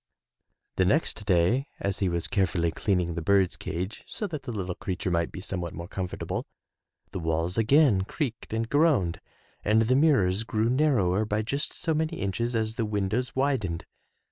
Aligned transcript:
The 0.77 0.85
next 0.85 1.27
day 1.27 1.67
as 1.79 1.99
he 1.99 2.09
was 2.09 2.25
carefully 2.27 2.71
cleaning 2.71 3.13
the 3.13 3.21
bird's 3.21 3.55
cage 3.55 4.03
so 4.07 4.25
that 4.25 4.41
the 4.41 4.51
little 4.51 4.73
creature 4.73 5.11
might 5.11 5.31
be 5.31 5.39
somewhat 5.39 5.75
more 5.75 5.87
comfort 5.87 6.23
able, 6.23 6.47
the 7.11 7.19
walls 7.19 7.55
again 7.55 8.01
creaked 8.05 8.51
and 8.51 8.67
groaned 8.67 9.21
and 9.63 9.83
the 9.83 9.95
mirrors 9.95 10.43
grew 10.43 10.71
narrower 10.71 11.23
by 11.23 11.43
just 11.43 11.71
so 11.71 11.93
many 11.93 12.17
inches 12.17 12.55
as 12.55 12.77
the 12.77 12.85
windows 12.87 13.35
widened. 13.35 13.85